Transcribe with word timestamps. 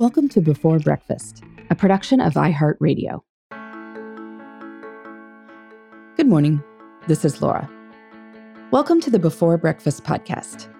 Welcome 0.00 0.28
to 0.28 0.40
Before 0.40 0.78
Breakfast, 0.78 1.42
a 1.70 1.74
production 1.74 2.20
of 2.20 2.34
iHeartRadio. 2.34 3.20
Good 6.16 6.28
morning. 6.28 6.62
This 7.08 7.24
is 7.24 7.42
Laura. 7.42 7.68
Welcome 8.70 9.00
to 9.00 9.10
the 9.10 9.18
Before 9.18 9.58
Breakfast 9.58 10.04
podcast. 10.04 10.72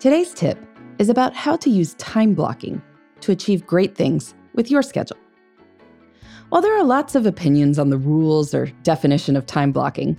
Today's 0.00 0.34
tip 0.34 0.62
is 0.98 1.08
about 1.08 1.34
how 1.34 1.56
to 1.56 1.70
use 1.70 1.94
time 1.94 2.34
blocking 2.34 2.82
to 3.22 3.32
achieve 3.32 3.66
great 3.66 3.94
things 3.94 4.34
with 4.52 4.70
your 4.70 4.82
schedule. 4.82 5.16
While 6.50 6.60
there 6.60 6.78
are 6.78 6.84
lots 6.84 7.14
of 7.14 7.24
opinions 7.24 7.78
on 7.78 7.88
the 7.88 7.96
rules 7.96 8.52
or 8.52 8.66
definition 8.82 9.34
of 9.34 9.46
time 9.46 9.72
blocking, 9.72 10.14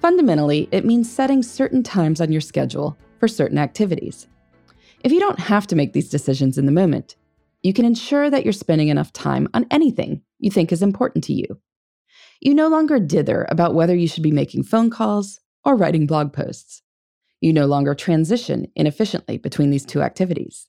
fundamentally 0.00 0.70
it 0.72 0.86
means 0.86 1.12
setting 1.12 1.42
certain 1.42 1.82
times 1.82 2.22
on 2.22 2.32
your 2.32 2.40
schedule 2.40 2.96
for 3.18 3.28
certain 3.28 3.58
activities. 3.58 4.26
If 5.04 5.12
you 5.12 5.20
don't 5.20 5.38
have 5.38 5.66
to 5.66 5.76
make 5.76 5.92
these 5.92 6.08
decisions 6.08 6.56
in 6.56 6.64
the 6.64 6.72
moment, 6.72 7.16
you 7.62 7.72
can 7.72 7.84
ensure 7.84 8.30
that 8.30 8.44
you're 8.44 8.52
spending 8.52 8.88
enough 8.88 9.12
time 9.12 9.48
on 9.54 9.66
anything 9.70 10.22
you 10.38 10.50
think 10.50 10.72
is 10.72 10.82
important 10.82 11.24
to 11.24 11.32
you. 11.32 11.60
You 12.40 12.54
no 12.54 12.68
longer 12.68 12.98
dither 12.98 13.46
about 13.50 13.74
whether 13.74 13.94
you 13.94 14.08
should 14.08 14.22
be 14.22 14.32
making 14.32 14.64
phone 14.64 14.88
calls 14.88 15.40
or 15.64 15.76
writing 15.76 16.06
blog 16.06 16.32
posts. 16.32 16.82
You 17.40 17.52
no 17.52 17.66
longer 17.66 17.94
transition 17.94 18.66
inefficiently 18.74 19.38
between 19.38 19.70
these 19.70 19.84
two 19.84 20.02
activities. 20.02 20.68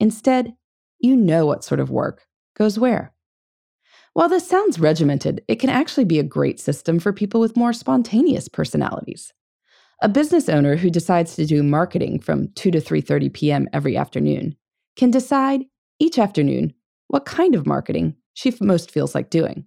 Instead, 0.00 0.54
you 0.98 1.16
know 1.16 1.46
what 1.46 1.64
sort 1.64 1.80
of 1.80 1.90
work 1.90 2.26
goes 2.56 2.78
where. 2.78 3.12
While 4.12 4.28
this 4.28 4.48
sounds 4.48 4.80
regimented, 4.80 5.42
it 5.46 5.56
can 5.56 5.68
actually 5.68 6.04
be 6.04 6.18
a 6.18 6.24
great 6.24 6.58
system 6.58 6.98
for 6.98 7.12
people 7.12 7.40
with 7.40 7.56
more 7.56 7.72
spontaneous 7.72 8.48
personalities. 8.48 9.32
A 10.02 10.08
business 10.08 10.48
owner 10.48 10.76
who 10.76 10.90
decides 10.90 11.36
to 11.36 11.46
do 11.46 11.62
marketing 11.62 12.20
from 12.20 12.48
2 12.54 12.70
to 12.70 12.80
3:30 12.80 13.32
p.m. 13.32 13.68
every 13.72 13.96
afternoon 13.96 14.56
can 14.96 15.10
decide 15.10 15.66
each 15.98 16.18
afternoon 16.18 16.74
what 17.08 17.24
kind 17.24 17.54
of 17.54 17.66
marketing 17.66 18.16
she 18.34 18.54
most 18.60 18.90
feels 18.90 19.14
like 19.14 19.30
doing. 19.30 19.66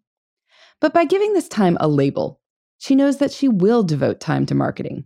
But 0.81 0.94
by 0.94 1.05
giving 1.05 1.33
this 1.33 1.47
time 1.47 1.77
a 1.80 1.88
label, 1.88 2.39
she 2.77 2.95
knows 2.95 3.17
that 3.17 3.31
she 3.31 3.47
will 3.47 3.83
devote 3.83 4.19
time 4.19 4.45
to 4.45 4.55
marketing, 4.55 5.05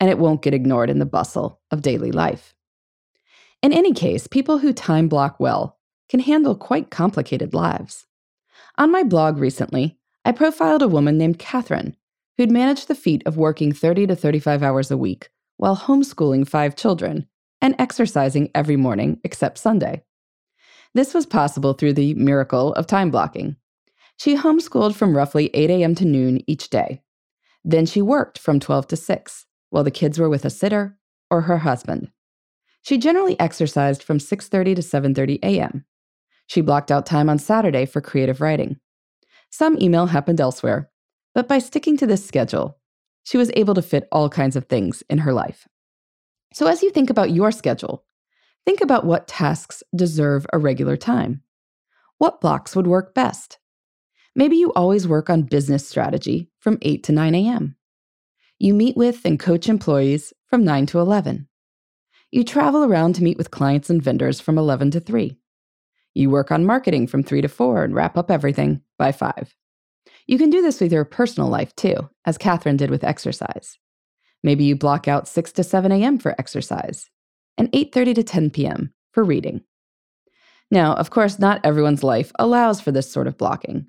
and 0.00 0.08
it 0.08 0.18
won't 0.18 0.42
get 0.42 0.54
ignored 0.54 0.88
in 0.88 0.98
the 0.98 1.06
bustle 1.06 1.60
of 1.70 1.82
daily 1.82 2.12
life. 2.12 2.54
In 3.62 3.72
any 3.72 3.92
case, 3.92 4.26
people 4.26 4.58
who 4.58 4.72
time 4.72 5.08
block 5.08 5.38
well 5.38 5.78
can 6.08 6.20
handle 6.20 6.54
quite 6.54 6.90
complicated 6.90 7.54
lives. 7.54 8.06
On 8.78 8.90
my 8.90 9.02
blog 9.02 9.38
recently, 9.38 9.98
I 10.24 10.32
profiled 10.32 10.82
a 10.82 10.88
woman 10.88 11.18
named 11.18 11.38
Catherine 11.38 11.96
who'd 12.36 12.50
managed 12.50 12.88
the 12.88 12.94
feat 12.94 13.22
of 13.26 13.36
working 13.36 13.72
30 13.72 14.06
to 14.06 14.16
35 14.16 14.62
hours 14.62 14.90
a 14.90 14.96
week 14.96 15.28
while 15.56 15.76
homeschooling 15.76 16.48
five 16.48 16.74
children 16.74 17.26
and 17.60 17.74
exercising 17.78 18.50
every 18.54 18.76
morning 18.76 19.20
except 19.22 19.58
Sunday. 19.58 20.02
This 20.94 21.14
was 21.14 21.26
possible 21.26 21.72
through 21.72 21.94
the 21.94 22.14
miracle 22.14 22.74
of 22.74 22.86
time 22.86 23.10
blocking. 23.10 23.56
She 24.16 24.36
homeschooled 24.36 24.94
from 24.94 25.16
roughly 25.16 25.50
8 25.54 25.70
a.m. 25.70 25.94
to 25.96 26.04
noon 26.04 26.42
each 26.46 26.68
day. 26.68 27.02
Then 27.64 27.86
she 27.86 28.02
worked 28.02 28.38
from 28.38 28.60
12 28.60 28.88
to 28.88 28.96
6 28.96 29.46
while 29.70 29.84
the 29.84 29.90
kids 29.90 30.18
were 30.18 30.28
with 30.28 30.44
a 30.44 30.50
sitter 30.50 30.98
or 31.30 31.42
her 31.42 31.58
husband. 31.58 32.10
She 32.82 32.98
generally 32.98 33.38
exercised 33.40 34.02
from 34.02 34.18
6:30 34.18 34.74
to 34.76 34.82
7:30 34.82 35.38
a.m. 35.42 35.84
She 36.46 36.60
blocked 36.60 36.90
out 36.90 37.06
time 37.06 37.30
on 37.30 37.38
Saturday 37.38 37.86
for 37.86 38.00
creative 38.00 38.40
writing. 38.40 38.78
Some 39.50 39.78
email 39.80 40.06
happened 40.06 40.40
elsewhere, 40.40 40.90
but 41.34 41.48
by 41.48 41.58
sticking 41.58 41.96
to 41.98 42.06
this 42.06 42.26
schedule, 42.26 42.78
she 43.22 43.38
was 43.38 43.52
able 43.54 43.74
to 43.74 43.82
fit 43.82 44.08
all 44.10 44.28
kinds 44.28 44.56
of 44.56 44.66
things 44.66 45.02
in 45.08 45.18
her 45.18 45.32
life. 45.32 45.68
So 46.52 46.66
as 46.66 46.82
you 46.82 46.90
think 46.90 47.08
about 47.08 47.30
your 47.30 47.52
schedule, 47.52 48.04
think 48.64 48.80
about 48.80 49.04
what 49.04 49.28
tasks 49.28 49.82
deserve 49.94 50.46
a 50.52 50.58
regular 50.58 50.96
time. 50.96 51.42
What 52.18 52.40
blocks 52.40 52.76
would 52.76 52.86
work 52.86 53.14
best? 53.14 53.58
Maybe 54.34 54.56
you 54.56 54.72
always 54.72 55.06
work 55.08 55.28
on 55.28 55.42
business 55.42 55.86
strategy 55.86 56.50
from 56.58 56.78
8 56.82 57.02
to 57.04 57.12
9 57.12 57.34
a.m. 57.34 57.76
You 58.58 58.74
meet 58.74 58.96
with 58.96 59.24
and 59.24 59.38
coach 59.38 59.68
employees 59.68 60.32
from 60.46 60.64
9 60.64 60.86
to 60.86 61.00
11. 61.00 61.48
You 62.30 62.44
travel 62.44 62.84
around 62.84 63.14
to 63.16 63.24
meet 63.24 63.36
with 63.36 63.50
clients 63.50 63.90
and 63.90 64.02
vendors 64.02 64.40
from 64.40 64.56
11 64.56 64.92
to 64.92 65.00
3. 65.00 65.36
You 66.14 66.30
work 66.30 66.50
on 66.50 66.64
marketing 66.64 67.08
from 67.08 67.22
3 67.22 67.42
to 67.42 67.48
4 67.48 67.84
and 67.84 67.94
wrap 67.94 68.16
up 68.16 68.30
everything 68.30 68.82
by 68.98 69.12
5. 69.12 69.54
You 70.26 70.38
can 70.38 70.50
do 70.50 70.62
this 70.62 70.80
with 70.80 70.92
your 70.92 71.04
personal 71.04 71.50
life 71.50 71.74
too, 71.74 72.08
as 72.24 72.38
Catherine 72.38 72.76
did 72.76 72.90
with 72.90 73.04
exercise. 73.04 73.78
Maybe 74.42 74.64
you 74.64 74.76
block 74.76 75.08
out 75.08 75.28
6 75.28 75.52
to 75.52 75.64
7 75.64 75.92
a.m. 75.92 76.18
for 76.18 76.34
exercise 76.38 77.10
and 77.58 77.70
8:30 77.72 78.14
to 78.16 78.22
10 78.22 78.50
p.m. 78.50 78.92
for 79.12 79.24
reading. 79.24 79.62
Now, 80.70 80.94
of 80.94 81.10
course, 81.10 81.38
not 81.38 81.60
everyone's 81.64 82.02
life 82.02 82.32
allows 82.38 82.80
for 82.80 82.92
this 82.92 83.10
sort 83.10 83.26
of 83.26 83.36
blocking. 83.36 83.86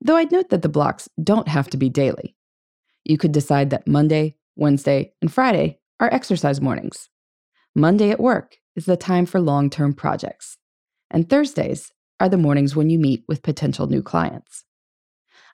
Though 0.00 0.16
I'd 0.16 0.32
note 0.32 0.50
that 0.50 0.62
the 0.62 0.68
blocks 0.68 1.08
don't 1.22 1.48
have 1.48 1.70
to 1.70 1.76
be 1.76 1.88
daily. 1.88 2.36
You 3.04 3.18
could 3.18 3.32
decide 3.32 3.70
that 3.70 3.86
Monday, 3.86 4.36
Wednesday, 4.56 5.12
and 5.22 5.32
Friday 5.32 5.78
are 6.00 6.12
exercise 6.12 6.60
mornings. 6.60 7.08
Monday 7.74 8.10
at 8.10 8.20
work 8.20 8.56
is 8.76 8.86
the 8.86 8.96
time 8.96 9.26
for 9.26 9.40
long 9.40 9.70
term 9.70 9.94
projects. 9.94 10.58
And 11.10 11.28
Thursdays 11.28 11.92
are 12.20 12.28
the 12.28 12.36
mornings 12.36 12.74
when 12.74 12.90
you 12.90 12.98
meet 12.98 13.24
with 13.28 13.42
potential 13.42 13.86
new 13.86 14.02
clients. 14.02 14.64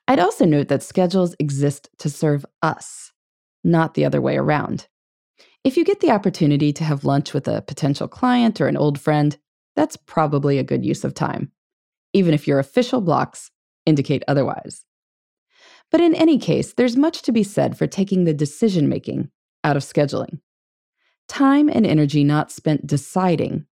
I'd 0.07 0.19
also 0.19 0.45
note 0.45 0.67
that 0.69 0.83
schedules 0.83 1.35
exist 1.39 1.89
to 1.99 2.09
serve 2.09 2.45
us, 2.61 3.11
not 3.63 3.93
the 3.93 4.05
other 4.05 4.21
way 4.21 4.37
around. 4.37 4.87
If 5.63 5.77
you 5.77 5.85
get 5.85 5.99
the 5.99 6.09
opportunity 6.09 6.73
to 6.73 6.83
have 6.83 7.05
lunch 7.05 7.33
with 7.33 7.47
a 7.47 7.61
potential 7.61 8.07
client 8.07 8.59
or 8.59 8.67
an 8.67 8.77
old 8.77 8.99
friend, 8.99 9.37
that's 9.75 9.95
probably 9.95 10.57
a 10.57 10.63
good 10.63 10.83
use 10.83 11.03
of 11.03 11.13
time, 11.13 11.51
even 12.13 12.33
if 12.33 12.47
your 12.47 12.57
official 12.57 12.99
blocks 12.99 13.51
indicate 13.85 14.23
otherwise. 14.27 14.85
But 15.91 16.01
in 16.01 16.15
any 16.15 16.39
case, 16.39 16.73
there's 16.73 16.97
much 16.97 17.21
to 17.23 17.31
be 17.31 17.43
said 17.43 17.77
for 17.77 17.85
taking 17.85 18.23
the 18.23 18.33
decision 18.33 18.89
making 18.89 19.29
out 19.63 19.77
of 19.77 19.83
scheduling. 19.83 20.39
Time 21.27 21.69
and 21.69 21.85
energy 21.85 22.23
not 22.23 22.51
spent 22.51 22.87
deciding 22.87 23.67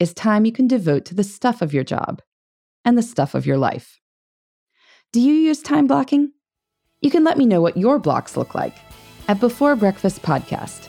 is 0.00 0.14
time 0.14 0.46
you 0.46 0.52
can 0.52 0.66
devote 0.66 1.04
to 1.06 1.14
the 1.14 1.24
stuff 1.24 1.60
of 1.60 1.74
your 1.74 1.84
job 1.84 2.22
and 2.86 2.96
the 2.96 3.02
stuff 3.02 3.34
of 3.34 3.44
your 3.44 3.58
life. 3.58 4.00
Do 5.12 5.20
you 5.20 5.34
use 5.34 5.60
time 5.60 5.86
blocking? 5.86 6.32
You 7.02 7.10
can 7.10 7.22
let 7.22 7.36
me 7.36 7.44
know 7.44 7.60
what 7.60 7.76
your 7.76 7.98
blocks 7.98 8.34
look 8.34 8.54
like 8.54 8.76
at 9.28 9.40
Before 9.40 9.76
Breakfast 9.76 10.22
Podcast 10.22 10.88